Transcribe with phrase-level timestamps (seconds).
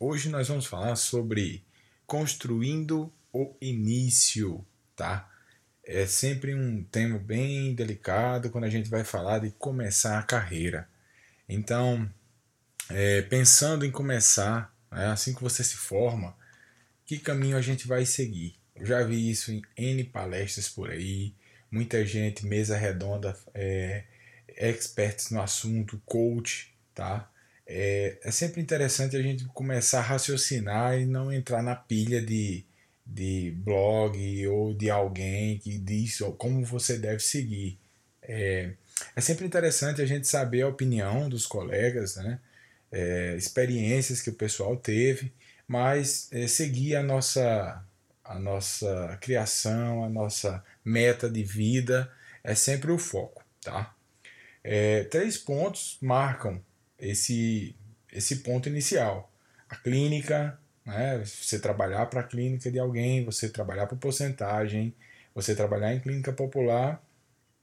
[0.00, 1.64] Hoje nós vamos falar sobre
[2.06, 5.28] construindo o início, tá?
[5.82, 10.88] É sempre um tema bem delicado quando a gente vai falar de começar a carreira.
[11.48, 12.08] Então,
[12.88, 16.36] é, pensando em começar, né, assim que você se forma,
[17.04, 18.54] que caminho a gente vai seguir?
[18.76, 21.34] Eu já vi isso em N palestras por aí,
[21.72, 24.04] muita gente, mesa redonda, é,
[24.46, 27.28] experts no assunto, coach, tá?
[27.70, 32.64] É, é sempre interessante a gente começar a raciocinar e não entrar na pilha de,
[33.04, 37.78] de blog ou de alguém que diz como você deve seguir.
[38.22, 38.72] É,
[39.14, 42.40] é sempre interessante a gente saber a opinião dos colegas, né?
[42.90, 45.30] É, experiências que o pessoal teve,
[45.66, 47.84] mas é, seguir a nossa,
[48.24, 52.10] a nossa criação, a nossa meta de vida
[52.42, 53.94] é sempre o foco, tá?
[54.64, 56.62] É, três pontos marcam
[56.98, 57.74] esse,
[58.12, 59.32] esse ponto inicial.
[59.68, 64.94] A clínica, né, você trabalhar para a clínica de alguém, você trabalhar por porcentagem,
[65.34, 67.02] você trabalhar em clínica popular,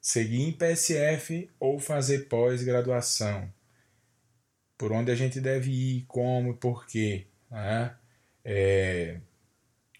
[0.00, 3.52] seguir em PSF ou fazer pós-graduação.
[4.76, 7.26] Por onde a gente deve ir, como e por quê.
[7.50, 7.94] Né?
[8.44, 9.20] É,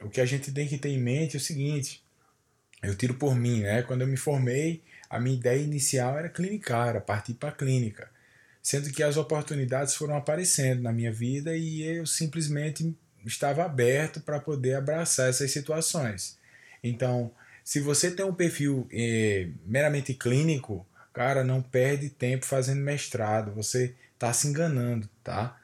[0.01, 2.05] o que a gente tem que ter em mente é o seguinte:
[2.83, 3.83] eu tiro por mim, né?
[3.83, 8.14] quando eu me formei, a minha ideia inicial era clinicar, era partir para a clínica
[8.65, 14.41] sendo que as oportunidades foram aparecendo na minha vida e eu simplesmente estava aberto para
[14.41, 16.39] poder abraçar essas situações.
[16.83, 17.31] Então,
[17.63, 23.95] se você tem um perfil eh, meramente clínico, cara, não perde tempo fazendo mestrado, você
[24.15, 25.59] está se enganando, tá?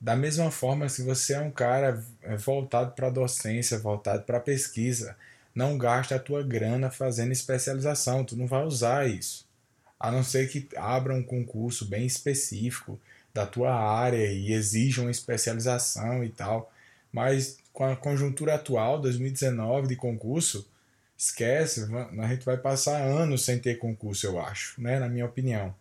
[0.00, 4.38] Da mesma forma, se você é um cara eh, voltado para a docência, voltado para
[4.38, 5.14] a pesquisa,
[5.54, 9.45] não gasta a tua grana fazendo especialização, tu não vai usar isso
[9.98, 12.98] a não ser que abra um concurso bem específico
[13.32, 16.72] da tua área e exija uma especialização e tal.
[17.12, 20.68] Mas com a conjuntura atual, 2019, de concurso,
[21.16, 21.86] esquece,
[22.18, 25.74] a gente vai passar anos sem ter concurso, eu acho, né, na minha opinião.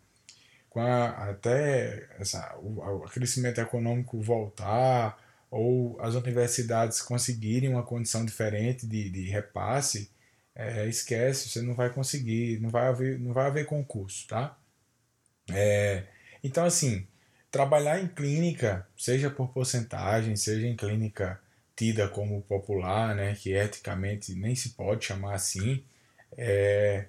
[0.70, 5.18] Com a, até essa, o, o crescimento econômico voltar,
[5.50, 10.10] ou as universidades conseguirem uma condição diferente de, de repasse,
[10.56, 14.58] é, esquece, você não vai conseguir, não vai haver, não vai haver concurso, tá?
[15.52, 16.04] É,
[16.44, 17.06] então, assim,
[17.52, 21.40] trabalhar em clínica, seja por porcentagem, seja em clínica
[21.76, 25.84] tida como popular, né, que eticamente nem se pode chamar assim,
[26.38, 27.06] é,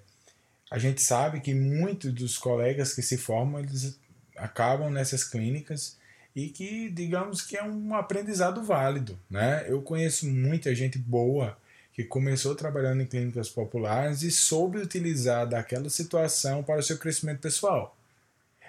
[0.71, 3.99] a gente sabe que muitos dos colegas que se formam, eles
[4.37, 5.97] acabam nessas clínicas
[6.35, 9.65] e que, digamos que é um aprendizado válido, né?
[9.69, 11.57] Eu conheço muita gente boa
[11.97, 17.41] que começou trabalhando em clínicas populares e soube utilizar daquela situação para o seu crescimento
[17.41, 17.97] pessoal.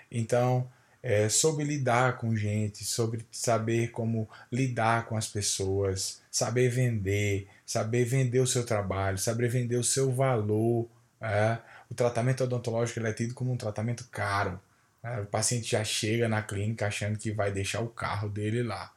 [0.10, 0.66] Então,
[1.04, 8.06] é, soube lidar com gente, sobre saber como lidar com as pessoas, saber vender, saber
[8.06, 10.88] vender o seu trabalho, saber vender o seu valor.
[11.20, 11.58] É.
[11.92, 14.58] O tratamento odontológico é tido como um tratamento caro.
[15.04, 15.20] É.
[15.20, 18.94] O paciente já chega na clínica achando que vai deixar o carro dele lá.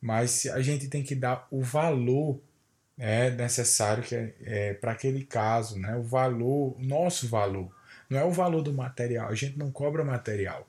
[0.00, 2.40] Mas a gente tem que dar o valor
[3.04, 4.14] é necessário que
[4.44, 5.96] é, para aquele caso, né?
[5.96, 7.68] O valor, nosso valor,
[8.08, 9.28] não é o valor do material.
[9.28, 10.68] A gente não cobra material.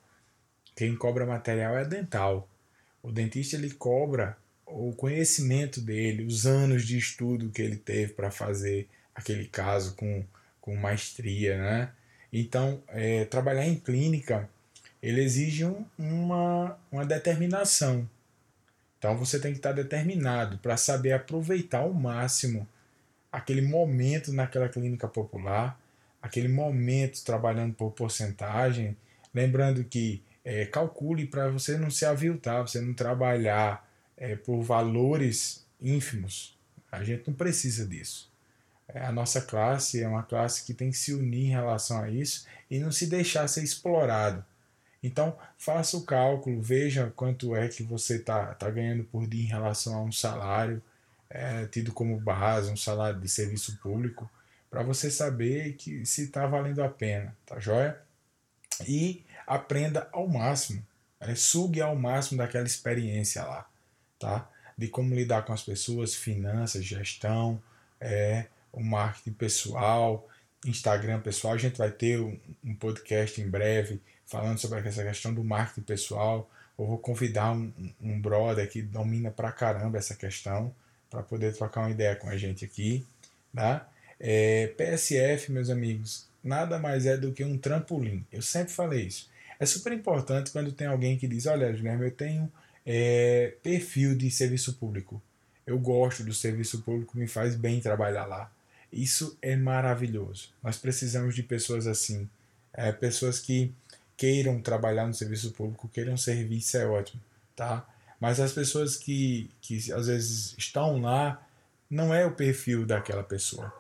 [0.76, 2.50] Quem cobra material é dental.
[3.04, 4.36] O dentista ele cobra
[4.66, 10.26] o conhecimento dele, os anos de estudo que ele teve para fazer aquele caso com,
[10.60, 11.92] com maestria, né?
[12.32, 14.50] Então, é, trabalhar em clínica
[15.04, 18.10] ele exige um, uma, uma determinação.
[19.03, 22.66] Então você tem que estar determinado para saber aproveitar ao máximo
[23.30, 25.78] aquele momento naquela clínica popular,
[26.22, 28.96] aquele momento trabalhando por porcentagem.
[29.34, 35.66] Lembrando que é, calcule para você não se aviltar, você não trabalhar é, por valores
[35.81, 36.58] ínfimos.
[36.90, 38.31] A gente não precisa disso.
[38.88, 42.09] É, a nossa classe é uma classe que tem que se unir em relação a
[42.09, 44.46] isso e não se deixar ser explorado.
[45.03, 49.47] Então, faça o cálculo, veja quanto é que você está tá ganhando por dia em
[49.47, 50.82] relação a um salário
[51.29, 54.29] é, tido como base, um salário de serviço público,
[54.70, 58.00] para você saber que se está valendo a pena, tá joia?
[58.88, 60.85] E aprenda ao máximo,
[61.20, 63.67] é, sugue ao máximo daquela experiência lá,
[64.17, 64.50] tá?
[64.78, 67.61] De como lidar com as pessoas, finanças, gestão,
[68.00, 70.28] é, o marketing pessoal,
[70.66, 71.53] Instagram pessoal.
[71.55, 75.81] A gente vai ter um, um podcast em breve falando sobre essa questão do marketing
[75.81, 76.49] pessoal.
[76.78, 77.72] Eu vou convidar um,
[78.02, 80.73] um brother que domina pra caramba essa questão
[81.09, 83.05] para poder trocar uma ideia com a gente aqui.
[83.53, 83.87] Tá?
[84.20, 88.25] É, PSF, meus amigos, nada mais é do que um trampolim.
[88.31, 89.29] Eu sempre falei isso.
[89.59, 92.52] É super importante quando tem alguém que diz: Olha, Guilherme, eu tenho
[92.85, 95.22] É, perfil de serviço público.
[95.66, 98.52] Eu gosto do serviço público, me faz bem trabalhar lá.
[98.91, 100.49] Isso é maravilhoso.
[100.61, 102.28] Nós precisamos de pessoas assim,
[102.73, 103.72] é, pessoas que
[104.18, 107.22] queiram trabalhar no serviço público, queiram servir, isso é ótimo,
[107.56, 107.86] tá?
[108.20, 111.46] Mas as pessoas que, que às vezes estão lá,
[111.90, 113.74] não é o perfil daquela pessoa.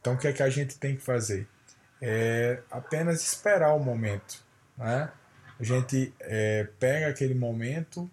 [0.00, 1.46] Então o que é que a gente tem que fazer?
[2.00, 4.42] É apenas esperar o momento,
[4.76, 5.10] né?
[5.60, 8.10] A gente é, pega aquele momento,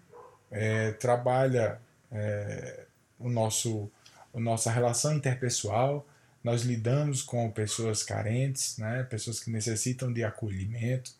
[0.50, 1.80] é, trabalha
[2.12, 2.84] é,
[3.18, 3.90] o nosso,
[4.32, 6.06] a nossa relação interpessoal,
[6.42, 9.02] nós lidamos com pessoas carentes, né?
[9.04, 11.12] pessoas que necessitam de acolhimento.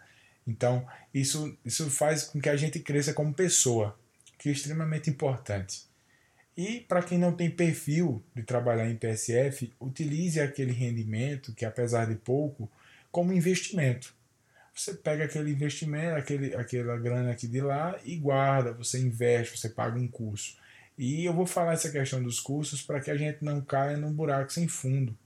[0.51, 3.97] Então, isso, isso faz com que a gente cresça como pessoa,
[4.37, 5.89] que é extremamente importante.
[6.57, 12.07] E para quem não tem perfil de trabalhar em PSF, utilize aquele rendimento, que apesar
[12.07, 12.69] de pouco,
[13.11, 14.13] como investimento.
[14.75, 19.69] Você pega aquele investimento, aquele, aquela grana aqui de lá e guarda, você investe, você
[19.69, 20.57] paga um curso.
[20.99, 24.13] E eu vou falar essa questão dos cursos para que a gente não caia num
[24.13, 25.17] buraco sem fundo.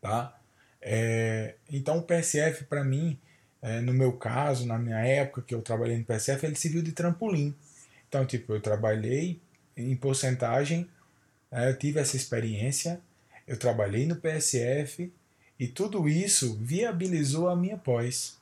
[0.00, 0.38] Tá?
[0.80, 3.18] É, então o PSF para mim,
[3.62, 6.92] é, no meu caso, na minha época que eu trabalhei no PSF, ele serviu de
[6.92, 7.54] trampolim.
[8.08, 9.40] Então, tipo, eu trabalhei
[9.76, 10.88] em porcentagem,
[11.50, 13.00] né, eu tive essa experiência,
[13.46, 15.12] eu trabalhei no PSF
[15.58, 18.38] e tudo isso viabilizou a minha pós.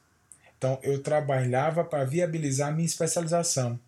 [0.57, 3.79] Então, eu trabalhava para viabilizar a minha especialização.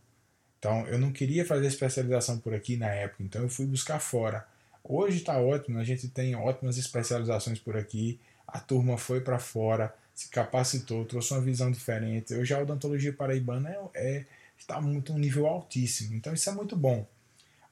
[0.59, 4.47] Então, eu não queria fazer especialização por aqui na época, então eu fui buscar fora.
[4.85, 9.95] Hoje está ótimo, a gente tem ótimas especializações por aqui, a turma foi para fora,
[10.21, 12.35] se capacitou, trouxe uma visão diferente.
[12.35, 14.27] Hoje a odontologia paraibana é, é,
[14.59, 17.09] está muito um nível altíssimo, então isso é muito bom.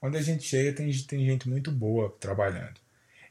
[0.01, 2.81] Onde a gente chega, tem, tem gente muito boa trabalhando.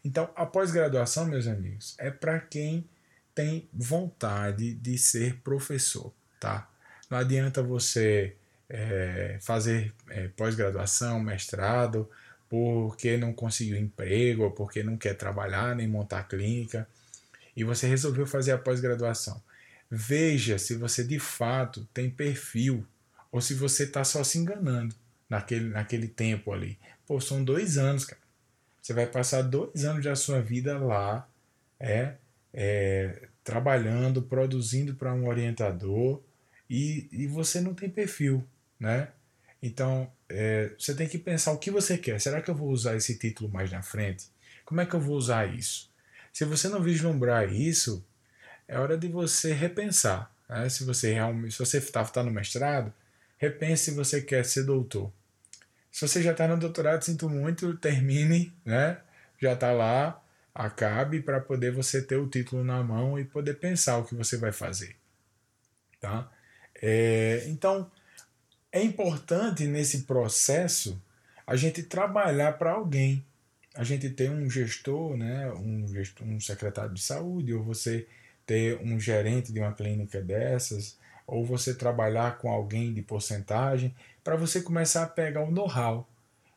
[0.06, 2.88] Então, a pós-graduação, meus amigos, é para quem
[3.34, 6.70] tem vontade de ser professor, tá?
[7.10, 8.36] Não adianta você
[8.70, 12.08] é, fazer é, pós-graduação, mestrado,
[12.48, 16.88] porque não conseguiu emprego, ou porque não quer trabalhar nem montar clínica,
[17.58, 19.44] e você resolveu fazer a pós-graduação.
[19.92, 22.88] Veja se você de fato tem perfil
[23.30, 24.96] ou se você está só se enganando
[25.30, 26.80] naquele, naquele tempo ali.
[27.06, 28.22] Pô, são dois anos, cara.
[28.82, 31.28] Você vai passar dois anos da sua vida lá,
[31.78, 32.14] é,
[32.54, 36.22] é trabalhando, produzindo para um orientador
[36.70, 38.48] e, e você não tem perfil
[38.80, 39.10] né?
[39.62, 42.20] Então, é, você tem que pensar o que você quer.
[42.22, 44.28] Será que eu vou usar esse título mais na frente?
[44.64, 45.90] Como é que eu vou usar isso?
[46.38, 48.06] Se você não vislumbrar isso,
[48.68, 50.32] é hora de você repensar.
[50.48, 50.70] Né?
[50.70, 52.94] Se você realmente, se você está tá no mestrado,
[53.40, 55.12] repense se você quer ser doutor.
[55.92, 59.00] Se você já está no doutorado, sinto muito, termine, né?
[59.42, 60.24] Já está lá,
[60.54, 64.38] acabe para poder você ter o título na mão e poder pensar o que você
[64.38, 64.96] vai fazer,
[66.00, 66.32] tá?
[66.80, 67.90] É, então
[68.72, 71.02] é importante nesse processo
[71.48, 73.26] a gente trabalhar para alguém.
[73.78, 78.08] A gente ter um gestor, né, um, gestor, um secretário de saúde, ou você
[78.44, 80.98] ter um gerente de uma clínica dessas,
[81.28, 83.94] ou você trabalhar com alguém de porcentagem,
[84.24, 86.10] para você começar a pegar o know-how.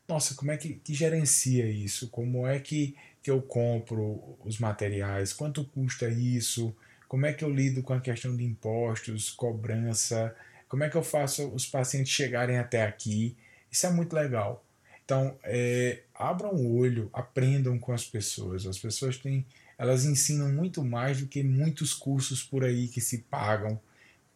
[0.08, 2.08] Nossa, como é que, que gerencia isso?
[2.08, 5.32] Como é que, que eu compro os materiais?
[5.34, 6.75] Quanto custa isso?
[7.06, 10.34] Como é que eu lido com a questão de impostos, cobrança?
[10.69, 13.37] Como é que eu faço os pacientes chegarem até aqui?
[13.70, 14.64] Isso é muito legal.
[15.11, 18.65] Então, é, abram o olho, aprendam com as pessoas.
[18.65, 19.44] As pessoas têm,
[19.77, 23.81] elas ensinam muito mais do que muitos cursos por aí que se pagam,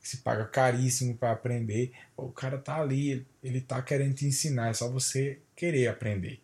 [0.01, 1.93] que se paga caríssimo para aprender.
[2.17, 6.41] O cara tá ali, ele tá querendo te ensinar, é só você querer aprender,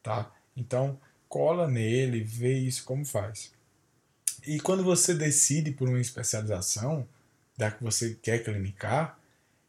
[0.00, 0.32] tá?
[0.56, 0.96] Então,
[1.28, 3.52] cola nele, vê isso como faz.
[4.46, 7.04] E quando você decide por uma especialização,
[7.56, 9.18] da que você quer clinicar,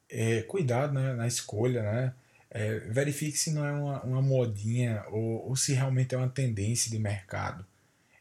[0.08, 2.14] é, cuidado né, na escolha, né?
[2.56, 6.92] É, verifique se não é uma, uma modinha ou, ou, se realmente é uma tendência
[6.92, 7.66] de mercado.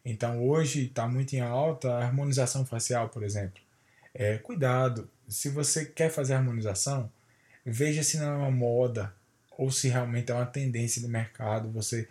[0.02, 3.60] Então hoje está muito em alta a harmonização facial, por exemplo.
[4.14, 7.10] É, cuidado, se você quer fazer harmonização,
[7.64, 9.14] veja se não é uma moda
[9.56, 11.70] ou se realmente é uma tendência de mercado.
[11.70, 12.08] Você,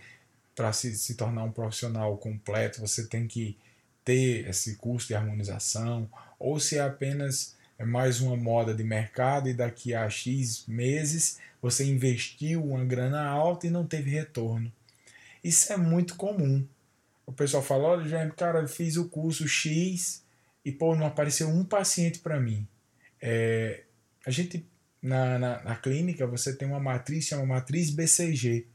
[0.56, 3.58] para se, se tornar um profissional completo, você tem que
[4.06, 6.10] ter esse curso de harmonização,
[6.40, 11.40] ou se é apenas é mais uma moda de mercado e daqui a X meses
[11.60, 14.72] você investiu uma grana alta e não teve retorno.
[15.44, 16.64] Isso é muito comum.
[17.26, 20.24] O pessoal fala: olha, Jaime, cara, eu fiz o curso X
[20.64, 22.68] e pô, não apareceu um paciente para mim.
[23.20, 23.82] É,
[24.24, 24.64] a gente,
[25.02, 28.68] na, na, na, clínica, você tem uma matriz, chama matriz BCG.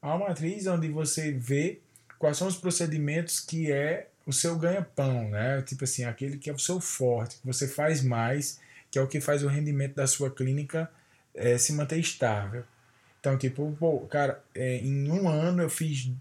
[0.00, 1.80] É uma matriz onde você vê
[2.18, 5.62] quais são os procedimentos que é o seu ganha-pão, né?
[5.62, 9.08] Tipo assim, aquele que é o seu forte, que você faz mais, que é o
[9.08, 10.90] que faz o rendimento da sua clínica
[11.34, 12.62] é, se manter estável.
[13.18, 16.12] Então, tipo, pô, cara, é, em um ano eu fiz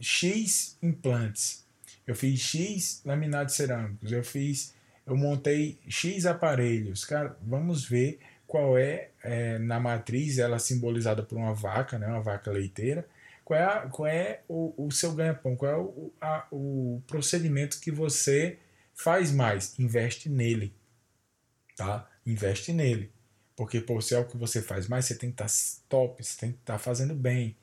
[0.00, 1.64] X implantes,
[2.04, 4.74] eu fiz X laminados cerâmicos, eu fiz,
[5.06, 7.04] eu montei X aparelhos.
[7.04, 8.18] Cara, vamos ver
[8.48, 13.06] qual é, é na matriz, ela simbolizada por uma vaca, né, uma vaca leiteira,
[13.44, 17.78] qual é, a, qual é o, o seu ganha-pão, qual é o, a, o procedimento
[17.80, 18.58] que você
[18.94, 20.74] faz mais, investe nele,
[21.76, 22.08] tá?
[22.24, 23.12] Investe nele.
[23.56, 26.24] Porque, por se é o que você faz mais, você tem que estar tá top,
[26.24, 27.56] você tem que estar tá fazendo bem.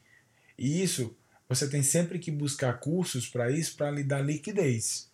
[0.57, 1.17] E isso,
[1.49, 5.11] você tem sempre que buscar cursos para isso, para lhe dar liquidez.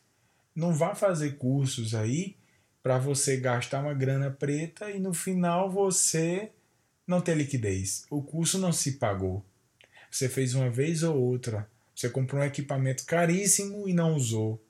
[0.55, 2.36] Não vá fazer cursos aí
[2.83, 6.51] para você gastar uma grana preta e no final você
[7.07, 8.05] não ter liquidez.
[8.09, 9.43] O curso não se pagou.
[10.09, 11.67] Você fez uma vez ou outra.
[11.95, 14.61] Você comprou um equipamento caríssimo e não usou.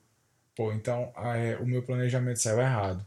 [0.56, 3.06] Pô, então é, o meu planejamento saiu errado.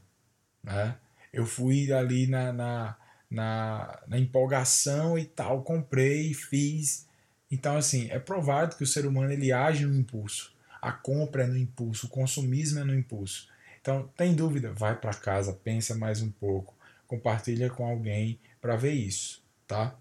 [0.63, 0.97] Né?
[1.33, 2.97] Eu fui ali na, na,
[3.31, 7.07] na, na empolgação e tal, comprei, fiz.
[7.51, 10.53] Então, assim, é provado que o ser humano ele age no impulso.
[10.81, 13.49] A compra é no impulso, o consumismo é no impulso.
[13.81, 14.73] Então, tem dúvida?
[14.73, 16.75] Vai para casa, pensa mais um pouco,
[17.07, 19.95] compartilha com alguém para ver isso, tá?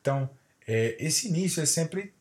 [0.00, 0.30] Então,
[0.66, 2.12] é, esse início é sempre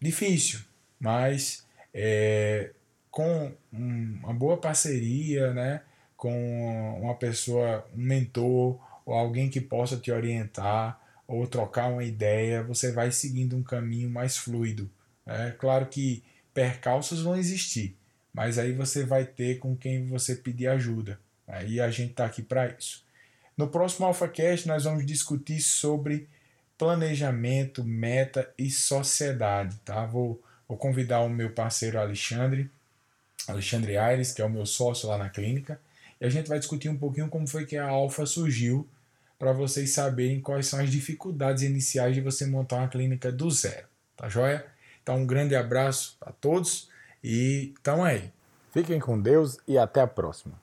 [0.00, 0.60] difícil,
[0.98, 2.70] mas é,
[3.10, 5.82] com um, uma boa parceria, né?
[6.22, 12.62] com uma pessoa, um mentor ou alguém que possa te orientar ou trocar uma ideia,
[12.62, 14.88] você vai seguindo um caminho mais fluido.
[15.26, 16.22] É claro que
[16.54, 17.96] percalços vão existir,
[18.32, 21.18] mas aí você vai ter com quem você pedir ajuda.
[21.44, 23.04] Aí a gente está aqui para isso.
[23.56, 26.28] No próximo AlphaCast nós vamos discutir sobre
[26.82, 29.78] planejamento, meta e sociedade.
[29.84, 30.04] Tá?
[30.04, 32.68] Vou, vou convidar o meu parceiro Alexandre,
[33.46, 35.80] Alexandre Aires, que é o meu sócio lá na clínica,
[36.20, 38.88] e a gente vai discutir um pouquinho como foi que a Alfa surgiu,
[39.38, 43.86] para vocês saberem quais são as dificuldades iniciais de você montar uma clínica do zero.
[44.16, 44.66] Tá joia?
[45.02, 46.88] Então, um grande abraço a todos
[47.22, 48.32] e tamo aí.
[48.72, 50.60] Fiquem com Deus e até a próxima.